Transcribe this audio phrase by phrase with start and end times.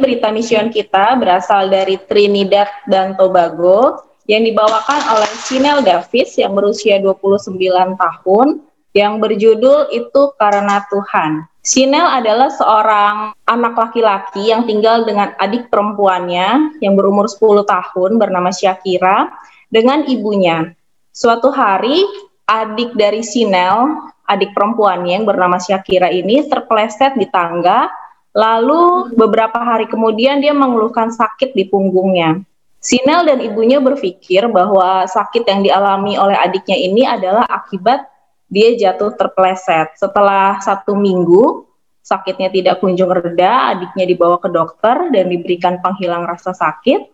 [0.00, 6.96] berita mision kita berasal dari Trinidad dan Tobago yang dibawakan oleh Sinel Davis yang berusia
[6.98, 7.60] 29
[8.00, 8.64] tahun
[8.96, 11.46] yang berjudul Itu Karena Tuhan.
[11.60, 18.48] Sinel adalah seorang anak laki-laki yang tinggal dengan adik perempuannya yang berumur 10 tahun bernama
[18.48, 19.28] Syakira
[19.68, 20.72] dengan ibunya.
[21.12, 22.00] Suatu hari
[22.48, 27.92] adik dari Sinel, adik perempuannya yang bernama Syakira ini terpeleset di tangga
[28.30, 32.42] Lalu beberapa hari kemudian dia mengeluhkan sakit di punggungnya.
[32.80, 38.08] Sinel dan ibunya berpikir bahwa sakit yang dialami oleh adiknya ini adalah akibat
[38.48, 39.94] dia jatuh terpeleset.
[40.00, 41.68] Setelah satu minggu,
[42.00, 47.06] sakitnya tidak kunjung reda, adiknya dibawa ke dokter dan diberikan penghilang rasa sakit.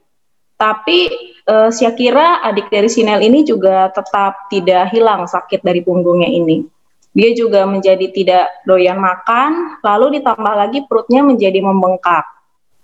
[0.57, 1.13] Tapi
[1.45, 6.65] uh, Syakira, adik dari Sinel ini juga tetap tidak hilang sakit dari punggungnya ini.
[7.17, 12.29] Dia juga menjadi tidak doyan makan, lalu ditambah lagi perutnya menjadi membengkak.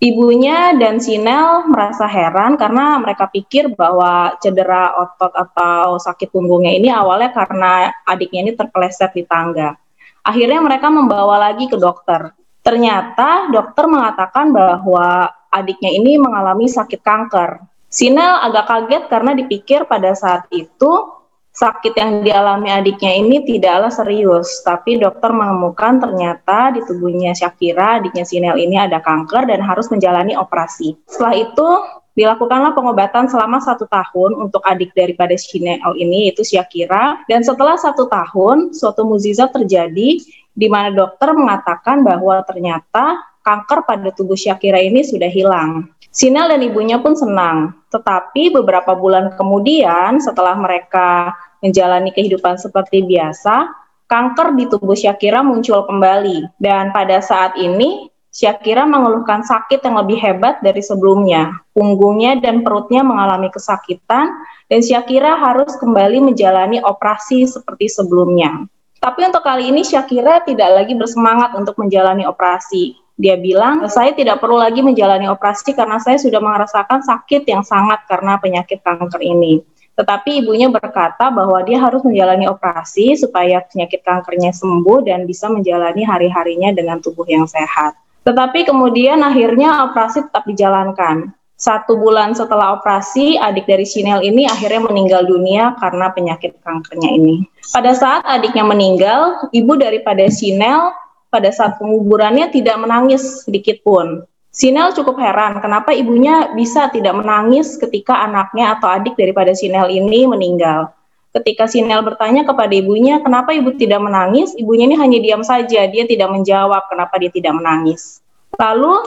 [0.02, 6.90] Ibunya dan Sinel merasa heran karena mereka pikir bahwa cedera otot atau sakit punggungnya ini
[6.90, 9.78] awalnya karena adiknya ini terpeleset di tangga.
[10.26, 12.34] Akhirnya mereka membawa lagi ke dokter.
[12.66, 17.62] Ternyata dokter mengatakan bahwa adiknya ini mengalami sakit kanker.
[17.86, 21.21] Sinel agak kaget karena dipikir pada saat itu
[21.52, 28.24] sakit yang dialami adiknya ini tidaklah serius, tapi dokter menemukan ternyata di tubuhnya Syakira, adiknya
[28.24, 30.96] Sinel ini ada kanker dan harus menjalani operasi.
[31.04, 31.68] Setelah itu,
[32.16, 37.20] dilakukanlah pengobatan selama satu tahun untuk adik daripada Sinel ini, yaitu Syakira.
[37.28, 40.20] Dan setelah satu tahun, suatu mukjizat terjadi
[40.52, 45.90] di mana dokter mengatakan bahwa ternyata kanker pada tubuh Syakira ini sudah hilang.
[46.12, 51.32] Sinel dan ibunya pun senang, tetapi beberapa bulan kemudian setelah mereka
[51.64, 53.70] menjalani kehidupan seperti biasa,
[54.12, 56.60] kanker di tubuh Syakira muncul kembali.
[56.60, 61.52] Dan pada saat ini, Syakira mengeluhkan sakit yang lebih hebat dari sebelumnya.
[61.72, 64.32] Punggungnya dan perutnya mengalami kesakitan,
[64.68, 68.68] dan Syakira harus kembali menjalani operasi seperti sebelumnya.
[69.00, 73.00] Tapi untuk kali ini Syakira tidak lagi bersemangat untuk menjalani operasi.
[73.20, 78.02] Dia bilang, saya tidak perlu lagi menjalani operasi karena saya sudah merasakan sakit yang sangat
[78.08, 79.60] karena penyakit kanker ini.
[79.92, 86.00] Tetapi ibunya berkata bahwa dia harus menjalani operasi supaya penyakit kankernya sembuh dan bisa menjalani
[86.00, 87.92] hari-harinya dengan tubuh yang sehat.
[88.24, 91.36] Tetapi kemudian akhirnya operasi tetap dijalankan.
[91.62, 97.46] Satu bulan setelah operasi, adik dari Sinel ini akhirnya meninggal dunia karena penyakit kankernya ini.
[97.70, 100.90] Pada saat adiknya meninggal, ibu daripada Sinel
[101.32, 104.28] pada saat penguburannya tidak menangis sedikit pun.
[104.52, 110.28] Sinel cukup heran kenapa ibunya bisa tidak menangis ketika anaknya atau adik daripada Sinel ini
[110.28, 110.92] meninggal.
[111.32, 114.52] Ketika Sinel bertanya kepada ibunya, kenapa ibu tidak menangis?
[114.52, 118.20] Ibunya ini hanya diam saja, dia tidak menjawab kenapa dia tidak menangis.
[118.60, 119.00] Lalu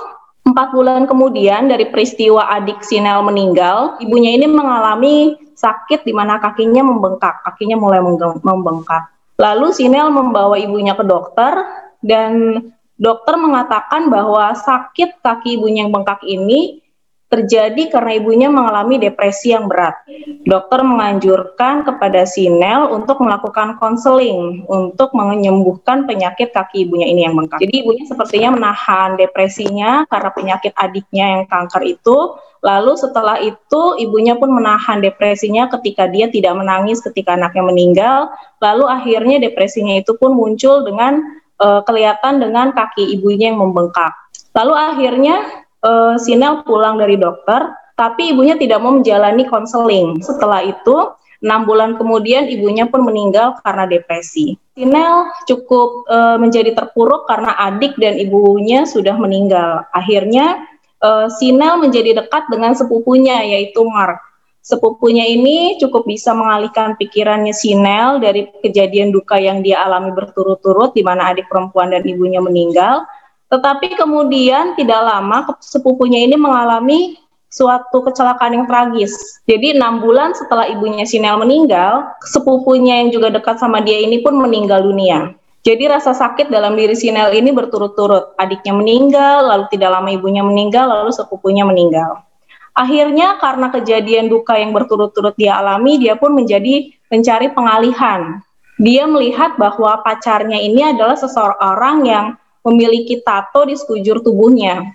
[0.50, 6.81] empat bulan kemudian dari peristiwa adik Sinel meninggal, ibunya ini mengalami sakit di mana kakinya
[6.81, 8.02] membengkak, kakinya mulai
[8.41, 9.14] membengkak.
[9.38, 12.61] Lalu Sinel membawa ibunya ke dokter dan
[13.01, 16.85] dokter mengatakan bahwa sakit kaki ibunya yang bengkak ini
[17.25, 19.97] terjadi karena ibunya mengalami depresi yang berat.
[20.45, 27.59] Dokter menganjurkan kepada Sinel untuk melakukan konseling untuk menyembuhkan penyakit kaki ibunya ini yang bengkak.
[27.59, 32.37] Jadi ibunya sepertinya menahan depresinya karena penyakit adiknya yang kanker itu.
[32.61, 38.17] Lalu setelah itu ibunya pun menahan depresinya ketika dia tidak menangis ketika anaknya meninggal.
[38.61, 41.19] Lalu akhirnya depresinya itu pun muncul dengan
[41.59, 44.11] uh, kelihatan dengan kaki ibunya yang membengkak.
[44.55, 45.35] Lalu akhirnya
[45.83, 50.19] uh, Sinel pulang dari dokter, tapi ibunya tidak mau menjalani konseling.
[50.23, 51.11] Setelah itu,
[51.43, 54.55] enam bulan kemudian ibunya pun meninggal karena depresi.
[54.75, 59.87] Sinel cukup uh, menjadi terpuruk karena adik dan ibunya sudah meninggal.
[59.95, 60.67] Akhirnya
[60.99, 64.19] uh, Sinel menjadi dekat dengan sepupunya yaitu Mark
[64.66, 71.06] sepupunya ini cukup bisa mengalihkan pikirannya Sinel dari kejadian duka yang dia alami berturut-turut di
[71.06, 73.06] mana adik perempuan dan ibunya meninggal.
[73.53, 77.22] Tetapi kemudian tidak lama sepupunya ini mengalami
[77.53, 79.14] suatu kecelakaan yang tragis.
[79.46, 84.34] Jadi enam bulan setelah ibunya Sinel meninggal, sepupunya yang juga dekat sama dia ini pun
[84.34, 85.38] meninggal dunia.
[85.61, 88.34] Jadi rasa sakit dalam diri Sinel ini berturut-turut.
[88.41, 92.26] Adiknya meninggal, lalu tidak lama ibunya meninggal, lalu sepupunya meninggal.
[92.75, 98.43] Akhirnya karena kejadian duka yang berturut-turut dia alami, dia pun menjadi mencari pengalihan.
[98.75, 102.25] Dia melihat bahwa pacarnya ini adalah seseorang yang
[102.67, 104.91] memiliki tato di sekujur tubuhnya.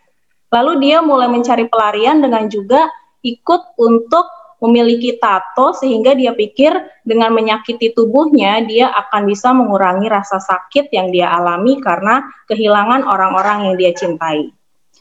[0.53, 2.85] Lalu dia mulai mencari pelarian dengan juga
[3.25, 4.29] ikut untuk
[4.61, 11.09] memiliki tato sehingga dia pikir dengan menyakiti tubuhnya dia akan bisa mengurangi rasa sakit yang
[11.09, 14.53] dia alami karena kehilangan orang-orang yang dia cintai.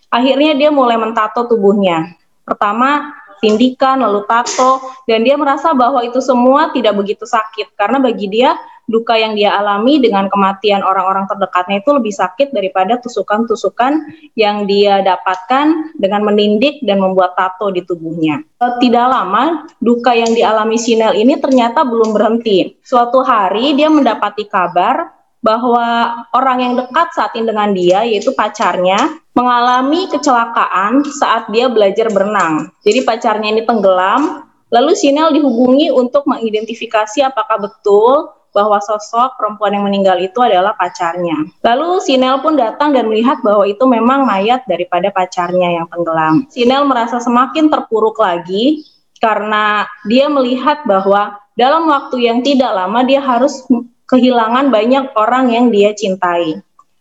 [0.07, 2.15] Akhirnya dia mulai mentato tubuhnya.
[2.49, 8.27] Pertama, tindikan, lalu tato, dan dia merasa bahwa itu semua tidak begitu sakit karena bagi
[8.27, 8.57] dia
[8.89, 14.01] duka yang dia alami dengan kematian orang-orang terdekatnya itu lebih sakit daripada tusukan-tusukan
[14.33, 18.41] yang dia dapatkan dengan menindik dan membuat tato di tubuhnya.
[18.57, 22.81] Tidak lama, duka yang dialami Sinel ini ternyata belum berhenti.
[22.81, 29.19] Suatu hari dia mendapati kabar bahwa orang yang dekat saat ini dengan dia, yaitu pacarnya,
[29.31, 32.67] mengalami kecelakaan saat dia belajar berenang.
[32.83, 39.85] Jadi pacarnya ini tenggelam, lalu Sinel dihubungi untuk mengidentifikasi apakah betul bahwa sosok perempuan yang
[39.85, 41.37] meninggal itu adalah pacarnya.
[41.61, 46.49] Lalu Sinel pun datang dan melihat bahwa itu memang mayat daripada pacarnya yang tenggelam.
[46.49, 48.83] Sinel merasa semakin terpuruk lagi
[49.21, 53.67] karena dia melihat bahwa dalam waktu yang tidak lama dia harus
[54.09, 56.59] kehilangan banyak orang yang dia cintai.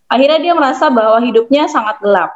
[0.09, 2.33] Akhirnya dia merasa bahwa hidupnya sangat gelap.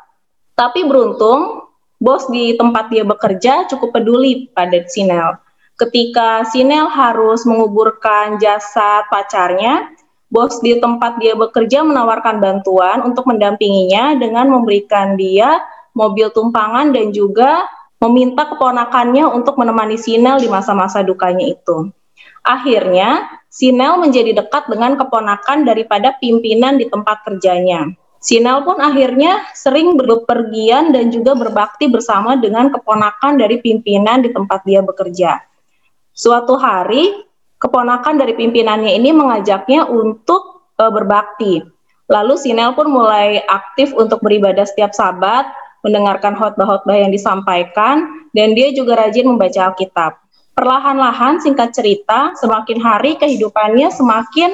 [0.57, 1.69] Tapi beruntung,
[2.01, 5.41] bos di tempat dia bekerja cukup peduli pada Sinel
[5.83, 9.91] ketika Sinel harus menguburkan jasad pacarnya,
[10.31, 15.59] bos di tempat dia bekerja menawarkan bantuan untuk mendampinginya dengan memberikan dia
[15.93, 17.69] mobil tumpangan dan juga
[17.99, 21.91] meminta keponakannya untuk menemani Sinel di masa-masa dukanya itu.
[22.43, 27.93] Akhirnya, Sinel menjadi dekat dengan keponakan daripada pimpinan di tempat kerjanya.
[28.23, 34.63] Sinel pun akhirnya sering berpergian dan juga berbakti bersama dengan keponakan dari pimpinan di tempat
[34.63, 35.43] dia bekerja.
[36.15, 37.27] Suatu hari,
[37.59, 41.67] keponakan dari pimpinannya ini mengajaknya untuk e, berbakti.
[42.07, 45.51] Lalu Sinel pun mulai aktif untuk beribadah setiap sabat,
[45.83, 48.07] mendengarkan khotbah-khotbah yang disampaikan,
[48.39, 50.22] dan dia juga rajin membaca Alkitab.
[50.53, 54.53] Perlahan-lahan, singkat cerita, semakin hari kehidupannya semakin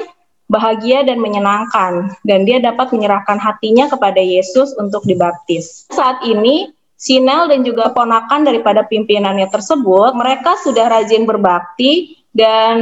[0.49, 5.85] bahagia dan menyenangkan, dan dia dapat menyerahkan hatinya kepada Yesus untuk dibaptis.
[5.93, 12.75] Saat ini, Sinel dan juga ponakan daripada pimpinannya tersebut, mereka sudah rajin berbakti dan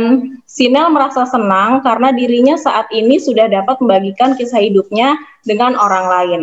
[0.50, 6.42] Sinel merasa senang karena dirinya saat ini sudah dapat membagikan kisah hidupnya dengan orang lain.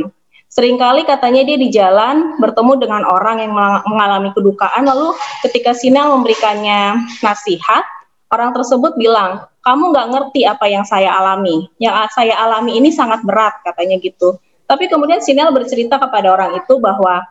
[0.55, 3.51] Seringkali katanya dia di jalan bertemu dengan orang yang
[3.91, 5.11] mengalami kedukaan, lalu
[5.43, 7.83] ketika Sinel memberikannya nasihat,
[8.31, 11.67] orang tersebut bilang, kamu nggak ngerti apa yang saya alami.
[11.83, 14.39] Yang saya alami ini sangat berat, katanya gitu.
[14.71, 17.27] Tapi kemudian Sinel bercerita kepada orang itu bahwa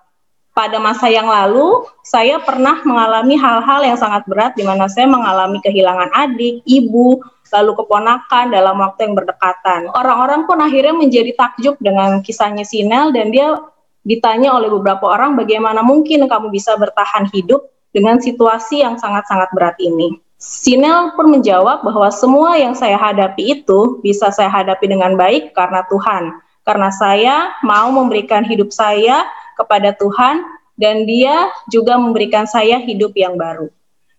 [0.54, 5.58] pada masa yang lalu saya pernah mengalami hal-hal yang sangat berat di mana saya mengalami
[5.66, 9.90] kehilangan adik, ibu, lalu keponakan dalam waktu yang berdekatan.
[9.94, 13.58] Orang-orang pun akhirnya menjadi takjub dengan kisahnya Sinel dan dia
[14.06, 19.78] ditanya oleh beberapa orang bagaimana mungkin kamu bisa bertahan hidup dengan situasi yang sangat-sangat berat
[19.82, 20.22] ini.
[20.38, 25.82] Sinel pun menjawab bahwa semua yang saya hadapi itu bisa saya hadapi dengan baik karena
[25.88, 26.36] Tuhan.
[26.64, 29.24] Karena saya mau memberikan hidup saya
[29.56, 30.44] kepada Tuhan
[30.78, 33.70] dan dia juga memberikan saya hidup yang baru.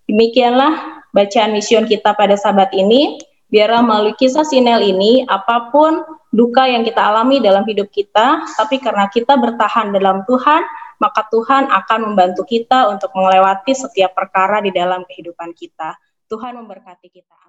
[0.06, 3.18] Demikianlah bacaan mision kita pada sahabat ini.
[3.48, 6.02] Biarlah melalui kisah Sinel ini, apa pun
[6.34, 10.62] duka yang kita alami dalam hidup kita, tapi karena kita bertahan dalam Tuhan,
[10.98, 15.94] maka Tuhan akan membantu kita untuk melewati setiap perkara di dalam kehidupan kita.
[16.26, 17.43] Tuhan memberkati kita.